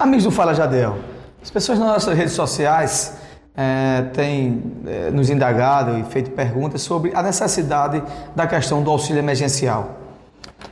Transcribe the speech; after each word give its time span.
Amigos 0.00 0.24
do 0.24 0.30
Fala 0.30 0.54
Jadel, 0.54 0.96
as 1.42 1.50
pessoas 1.50 1.78
nas 1.78 1.86
nossas 1.86 2.16
redes 2.16 2.32
sociais 2.32 3.18
é, 3.54 4.00
têm 4.14 4.62
é, 4.86 5.10
nos 5.10 5.28
indagado 5.28 5.98
e 5.98 6.04
feito 6.04 6.30
perguntas 6.30 6.80
sobre 6.80 7.12
a 7.14 7.22
necessidade 7.22 8.02
da 8.34 8.46
questão 8.46 8.82
do 8.82 8.90
auxílio 8.90 9.18
emergencial. 9.18 9.98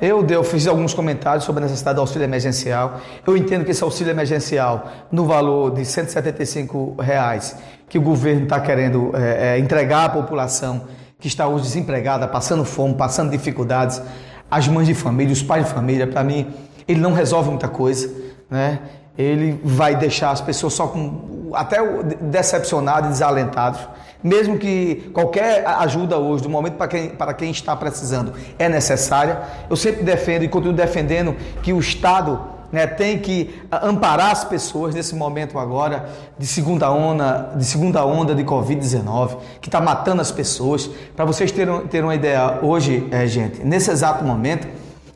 Eu, 0.00 0.26
eu 0.26 0.42
fiz 0.42 0.66
alguns 0.66 0.94
comentários 0.94 1.44
sobre 1.44 1.62
a 1.62 1.66
necessidade 1.66 1.96
do 1.96 2.00
auxílio 2.00 2.24
emergencial. 2.24 2.98
Eu 3.26 3.36
entendo 3.36 3.62
que 3.62 3.72
esse 3.72 3.84
auxílio 3.84 4.10
emergencial, 4.10 4.90
no 5.12 5.26
valor 5.26 5.74
de 5.74 5.84
175 5.84 6.96
reais, 6.98 7.54
que 7.90 7.98
o 7.98 8.02
governo 8.02 8.44
está 8.44 8.58
querendo 8.58 9.12
é, 9.14 9.58
entregar 9.58 10.06
à 10.06 10.08
população 10.08 10.84
que 11.18 11.28
está 11.28 11.46
hoje 11.46 11.64
desempregada, 11.64 12.26
passando 12.26 12.64
fome, 12.64 12.94
passando 12.94 13.30
dificuldades, 13.30 14.00
as 14.50 14.66
mães 14.66 14.86
de 14.86 14.94
família, 14.94 15.30
os 15.30 15.42
pais 15.42 15.66
de 15.66 15.72
família, 15.74 16.06
para 16.06 16.24
mim, 16.24 16.50
ele 16.90 17.00
não 17.00 17.12
resolve 17.12 17.48
muita 17.50 17.68
coisa, 17.68 18.10
né? 18.48 18.80
Ele 19.16 19.60
vai 19.62 19.94
deixar 19.96 20.30
as 20.30 20.40
pessoas 20.40 20.72
só 20.72 20.86
com 20.86 21.50
até 21.54 21.78
decepcionados 22.20 23.10
e 23.10 23.12
desalentados. 23.12 23.80
Mesmo 24.22 24.58
que 24.58 25.10
qualquer 25.14 25.66
ajuda 25.66 26.18
hoje, 26.18 26.42
do 26.42 26.50
momento 26.50 26.74
para 26.74 26.88
quem, 26.88 27.08
para 27.10 27.32
quem 27.32 27.50
está 27.50 27.74
precisando, 27.74 28.34
é 28.58 28.68
necessária. 28.68 29.40
Eu 29.68 29.76
sempre 29.76 30.02
defendo 30.02 30.42
e 30.42 30.48
continuo 30.48 30.74
defendendo 30.74 31.34
que 31.62 31.72
o 31.72 31.80
Estado 31.80 32.40
né, 32.70 32.86
tem 32.86 33.18
que 33.18 33.62
amparar 33.70 34.30
as 34.30 34.44
pessoas 34.44 34.94
nesse 34.94 35.14
momento 35.14 35.58
agora 35.58 36.08
de 36.38 36.46
segunda 36.46 36.90
onda, 36.90 37.52
de 37.56 37.64
segunda 37.64 38.04
onda 38.04 38.34
de 38.34 38.44
Covid-19, 38.44 39.38
que 39.60 39.68
está 39.68 39.80
matando 39.80 40.20
as 40.20 40.30
pessoas. 40.30 40.88
Para 41.16 41.24
vocês 41.24 41.50
terem, 41.50 41.80
terem 41.86 42.06
uma 42.06 42.14
ideia, 42.14 42.58
hoje, 42.62 43.08
é, 43.10 43.26
gente, 43.26 43.64
nesse 43.64 43.90
exato 43.90 44.24
momento, 44.24 44.68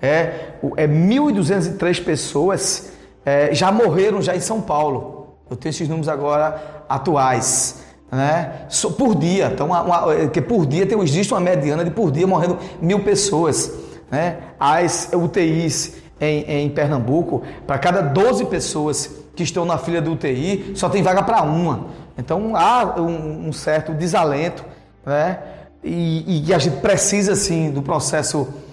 é, 0.00 0.52
é 0.76 0.86
1.203 0.86 2.04
pessoas 2.04 2.92
é, 3.24 3.54
já 3.54 3.72
morreram 3.72 4.22
já 4.22 4.36
em 4.36 4.40
São 4.40 4.60
Paulo. 4.60 5.36
Eu 5.50 5.56
tenho 5.56 5.70
esses 5.70 5.88
números 5.88 6.08
agora 6.08 6.84
atuais. 6.88 7.84
Né? 8.10 8.66
Por 8.96 9.16
dia, 9.16 9.50
então, 9.52 9.66
uma, 9.66 9.82
uma, 9.82 10.28
que 10.28 10.40
por 10.40 10.64
dia 10.64 10.86
tem, 10.86 11.00
existe 11.00 11.32
uma 11.34 11.40
mediana 11.40 11.84
de 11.84 11.90
por 11.90 12.10
dia 12.10 12.26
morrendo 12.26 12.58
mil 12.80 13.00
pessoas. 13.02 13.72
Né? 14.10 14.38
As 14.58 15.10
UTIs 15.12 15.96
em, 16.20 16.42
em 16.42 16.70
Pernambuco, 16.70 17.42
para 17.66 17.78
cada 17.78 18.00
12 18.00 18.46
pessoas 18.46 19.10
que 19.34 19.42
estão 19.42 19.64
na 19.64 19.76
fila 19.76 20.00
do 20.00 20.12
UTI, 20.12 20.72
só 20.74 20.88
tem 20.88 21.02
vaga 21.02 21.22
para 21.22 21.42
uma. 21.42 21.88
Então 22.16 22.56
há 22.56 23.00
um, 23.00 23.48
um 23.48 23.52
certo 23.52 23.92
desalento, 23.92 24.64
né? 25.04 25.38
E, 25.84 26.48
e, 26.48 26.54
a 26.54 26.58
gente 26.58 26.78
precisa 26.78 27.36
sim 27.36 27.70
do 27.70 27.80
processo 27.80 28.48
é, 28.48 28.48
é, 28.48 28.65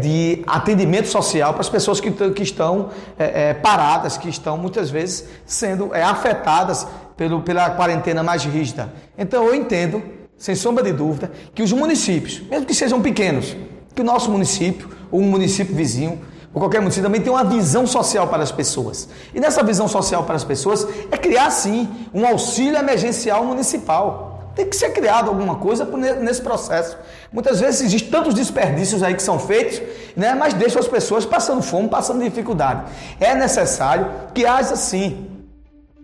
de 0.00 0.42
atendimento 0.46 1.06
social 1.06 1.52
para 1.52 1.60
as 1.60 1.68
pessoas 1.68 2.00
que, 2.00 2.10
que 2.10 2.42
estão 2.42 2.90
é, 3.18 3.50
é, 3.50 3.54
paradas, 3.54 4.16
que 4.16 4.28
estão 4.28 4.56
muitas 4.56 4.90
vezes 4.90 5.28
sendo 5.46 5.94
é, 5.94 6.02
afetadas 6.02 6.86
pelo, 7.16 7.42
pela 7.42 7.70
quarentena 7.70 8.22
mais 8.22 8.44
rígida. 8.44 8.92
Então 9.16 9.44
eu 9.44 9.54
entendo, 9.54 10.02
sem 10.36 10.54
sombra 10.54 10.82
de 10.82 10.92
dúvida, 10.92 11.30
que 11.54 11.62
os 11.62 11.72
municípios, 11.72 12.42
mesmo 12.48 12.66
que 12.66 12.74
sejam 12.74 13.00
pequenos, 13.00 13.56
que 13.94 14.02
o 14.02 14.04
nosso 14.04 14.30
município 14.30 14.88
ou 15.10 15.20
um 15.20 15.28
município 15.28 15.74
vizinho 15.74 16.20
ou 16.52 16.60
qualquer 16.60 16.80
município 16.80 17.04
também 17.04 17.20
tem 17.20 17.32
uma 17.32 17.44
visão 17.44 17.84
social 17.84 18.28
para 18.28 18.42
as 18.42 18.52
pessoas. 18.52 19.08
E 19.34 19.40
nessa 19.40 19.62
visão 19.62 19.88
social 19.88 20.22
para 20.22 20.36
as 20.36 20.44
pessoas 20.44 20.86
é 21.10 21.16
criar 21.16 21.50
sim 21.50 21.88
um 22.14 22.24
auxílio 22.24 22.78
emergencial 22.78 23.44
municipal. 23.44 24.33
Tem 24.54 24.66
que 24.68 24.76
ser 24.76 24.90
criado 24.90 25.28
alguma 25.28 25.56
coisa 25.56 25.84
nesse 26.20 26.40
processo. 26.40 26.96
Muitas 27.32 27.60
vezes 27.60 27.80
existem 27.80 28.10
tantos 28.10 28.34
desperdícios 28.34 29.02
aí 29.02 29.14
que 29.14 29.22
são 29.22 29.38
feitos, 29.38 29.82
né, 30.16 30.34
mas 30.34 30.54
deixam 30.54 30.80
as 30.80 30.86
pessoas 30.86 31.26
passando 31.26 31.62
fome, 31.62 31.88
passando 31.88 32.22
dificuldade. 32.22 32.84
É 33.20 33.34
necessário 33.34 34.08
que 34.32 34.46
haja 34.46 34.76
sim 34.76 35.34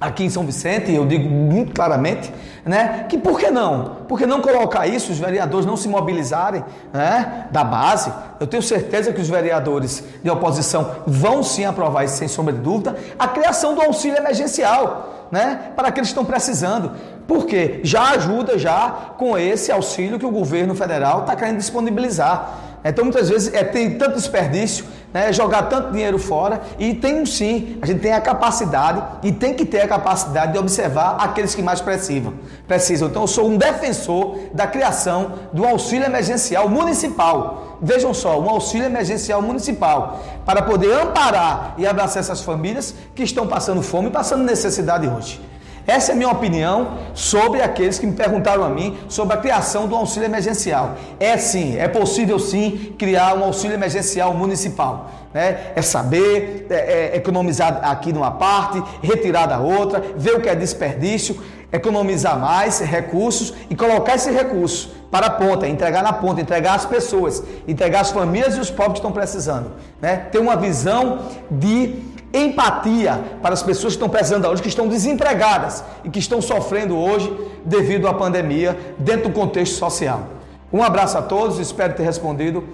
aqui 0.00 0.24
em 0.24 0.30
São 0.30 0.44
Vicente, 0.44 0.92
eu 0.92 1.06
digo 1.06 1.28
muito 1.28 1.72
claramente, 1.72 2.32
né, 2.64 3.06
que 3.08 3.16
por 3.16 3.38
que 3.38 3.50
não? 3.50 3.96
Por 4.08 4.18
que 4.18 4.26
não 4.26 4.40
colocar 4.40 4.86
isso, 4.86 5.12
os 5.12 5.18
vereadores 5.18 5.64
não 5.64 5.76
se 5.76 5.88
mobilizarem 5.88 6.64
né, 6.92 7.46
da 7.50 7.62
base? 7.64 8.12
Eu 8.40 8.46
tenho 8.46 8.62
certeza 8.62 9.12
que 9.12 9.20
os 9.20 9.28
vereadores 9.28 10.04
de 10.22 10.30
oposição 10.30 10.96
vão 11.06 11.42
sim 11.42 11.64
aprovar 11.64 12.06
sem 12.08 12.28
sombra 12.28 12.52
de 12.52 12.60
dúvida, 12.60 12.96
a 13.18 13.28
criação 13.28 13.74
do 13.74 13.82
auxílio 13.82 14.18
emergencial, 14.18 15.28
né, 15.30 15.72
para 15.74 15.88
aqueles 15.88 16.08
que 16.08 16.12
estão 16.12 16.24
precisando. 16.24 16.92
Porque 17.26 17.80
já 17.82 18.10
ajuda 18.10 18.58
já 18.58 19.14
com 19.16 19.36
esse 19.38 19.72
auxílio 19.72 20.18
que 20.18 20.26
o 20.26 20.30
governo 20.30 20.74
federal 20.74 21.20
está 21.20 21.34
querendo 21.34 21.58
disponibilizar. 21.58 22.74
Então, 22.84 23.02
muitas 23.02 23.30
vezes, 23.30 23.52
é, 23.54 23.64
tem 23.64 23.96
tanto 23.96 24.16
desperdício, 24.16 24.84
né, 25.10 25.32
jogar 25.32 25.62
tanto 25.62 25.90
dinheiro 25.90 26.18
fora, 26.18 26.60
e 26.78 26.92
tem 26.92 27.24
sim, 27.24 27.78
a 27.80 27.86
gente 27.86 28.00
tem 28.00 28.12
a 28.12 28.20
capacidade 28.20 29.02
e 29.22 29.32
tem 29.32 29.54
que 29.54 29.64
ter 29.64 29.80
a 29.80 29.88
capacidade 29.88 30.52
de 30.52 30.58
observar 30.58 31.16
aqueles 31.18 31.54
que 31.54 31.62
mais 31.62 31.80
precisam. 31.80 32.34
precisam. 32.68 33.08
Então, 33.08 33.22
eu 33.22 33.26
sou 33.26 33.48
um 33.48 33.56
defensor 33.56 34.38
da 34.52 34.66
criação 34.66 35.32
do 35.50 35.64
auxílio 35.64 36.04
emergencial 36.04 36.68
municipal. 36.68 37.78
Vejam 37.80 38.12
só, 38.12 38.38
um 38.38 38.50
auxílio 38.50 38.84
emergencial 38.84 39.40
municipal, 39.40 40.22
para 40.44 40.60
poder 40.60 40.92
amparar 40.92 41.74
e 41.78 41.86
abraçar 41.86 42.20
essas 42.20 42.42
famílias 42.42 42.94
que 43.14 43.22
estão 43.22 43.46
passando 43.46 43.80
fome 43.80 44.08
e 44.08 44.12
passando 44.12 44.44
necessidade 44.44 45.08
hoje. 45.08 45.40
Essa 45.86 46.12
é 46.12 46.14
a 46.14 46.16
minha 46.16 46.30
opinião 46.30 46.98
sobre 47.12 47.60
aqueles 47.60 47.98
que 47.98 48.06
me 48.06 48.14
perguntaram 48.14 48.64
a 48.64 48.68
mim 48.68 48.96
sobre 49.08 49.34
a 49.34 49.36
criação 49.36 49.86
do 49.86 49.94
auxílio 49.94 50.26
emergencial. 50.26 50.96
É 51.20 51.36
sim, 51.36 51.76
é 51.76 51.88
possível 51.88 52.38
sim 52.38 52.94
criar 52.98 53.36
um 53.36 53.44
auxílio 53.44 53.74
emergencial 53.74 54.32
municipal. 54.32 55.10
Né? 55.32 55.72
É 55.74 55.82
saber 55.82 56.66
é, 56.70 57.12
é 57.12 57.16
economizar 57.16 57.80
aqui 57.82 58.12
numa 58.12 58.30
parte, 58.30 58.82
retirar 59.02 59.46
da 59.46 59.58
outra, 59.58 60.02
ver 60.16 60.36
o 60.36 60.40
que 60.40 60.48
é 60.48 60.54
desperdício, 60.54 61.36
economizar 61.72 62.38
mais 62.38 62.78
recursos 62.78 63.52
e 63.68 63.74
colocar 63.74 64.14
esse 64.14 64.30
recurso 64.30 64.94
para 65.10 65.26
a 65.26 65.30
ponta, 65.30 65.68
entregar 65.68 66.02
na 66.02 66.12
ponta, 66.12 66.40
entregar 66.40 66.74
às 66.74 66.86
pessoas, 66.86 67.42
entregar 67.68 68.00
às 68.00 68.10
famílias 68.10 68.56
e 68.56 68.60
os 68.60 68.70
pobres 68.70 68.94
que 68.94 68.98
estão 68.98 69.12
precisando. 69.12 69.72
Né? 70.00 70.16
Ter 70.30 70.38
uma 70.38 70.56
visão 70.56 71.18
de 71.50 72.13
empatia 72.34 73.22
para 73.40 73.54
as 73.54 73.62
pessoas 73.62 73.92
que 73.92 73.96
estão 73.96 74.08
precisando 74.08 74.46
hoje, 74.46 74.60
que 74.60 74.68
estão 74.68 74.88
desempregadas 74.88 75.84
e 76.02 76.10
que 76.10 76.18
estão 76.18 76.42
sofrendo 76.42 76.98
hoje 76.98 77.32
devido 77.64 78.08
à 78.08 78.12
pandemia 78.12 78.76
dentro 78.98 79.28
do 79.28 79.34
contexto 79.34 79.76
social. 79.76 80.26
Um 80.72 80.82
abraço 80.82 81.16
a 81.16 81.22
todos, 81.22 81.60
espero 81.60 81.94
ter 81.94 82.02
respondido 82.02 82.64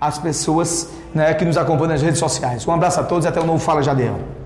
às 0.00 0.18
pessoas 0.18 0.88
né, 1.14 1.34
que 1.34 1.44
nos 1.44 1.58
acompanham 1.58 1.90
nas 1.90 2.02
redes 2.02 2.18
sociais. 2.18 2.66
Um 2.66 2.72
abraço 2.72 2.98
a 3.00 3.04
todos 3.04 3.26
e 3.26 3.28
até 3.28 3.38
o 3.38 3.44
novo 3.44 3.58
Fala 3.58 3.82
Jadiel. 3.82 4.39